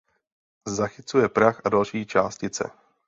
Zachycuje 0.67 1.29
prach 1.29 1.61
a 1.65 1.69
další 1.69 2.05
částice. 2.05 2.71